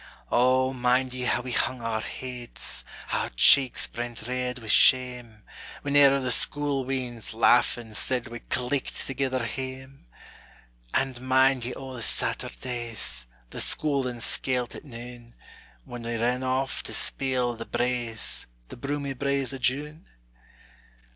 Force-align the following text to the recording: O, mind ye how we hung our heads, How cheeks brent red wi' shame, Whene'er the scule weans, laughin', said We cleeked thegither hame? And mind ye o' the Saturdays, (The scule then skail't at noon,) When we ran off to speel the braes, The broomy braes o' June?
O, 0.31 0.73
mind 0.73 1.13
ye 1.13 1.25
how 1.25 1.41
we 1.43 1.51
hung 1.51 1.79
our 1.79 2.01
heads, 2.01 2.83
How 3.09 3.29
cheeks 3.35 3.85
brent 3.85 4.27
red 4.27 4.57
wi' 4.57 4.65
shame, 4.67 5.43
Whene'er 5.83 6.19
the 6.19 6.31
scule 6.31 6.83
weans, 6.85 7.35
laughin', 7.35 7.93
said 7.93 8.27
We 8.27 8.39
cleeked 8.39 8.93
thegither 8.95 9.45
hame? 9.45 10.07
And 10.91 11.21
mind 11.21 11.65
ye 11.65 11.75
o' 11.75 11.93
the 11.93 12.01
Saturdays, 12.01 13.27
(The 13.51 13.59
scule 13.61 14.05
then 14.05 14.21
skail't 14.21 14.73
at 14.73 14.85
noon,) 14.85 15.35
When 15.85 16.01
we 16.01 16.15
ran 16.17 16.41
off 16.41 16.81
to 16.89 16.93
speel 16.95 17.53
the 17.55 17.67
braes, 17.67 18.47
The 18.69 18.77
broomy 18.77 19.13
braes 19.13 19.53
o' 19.53 19.59
June? 19.59 20.07